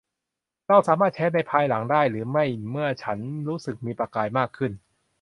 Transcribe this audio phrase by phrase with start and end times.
[0.67, 4.71] เราสามารถแชทในภายหลังได้หรือไม่เมื่อฉันรู้สึกมีประกายมากขึ้น?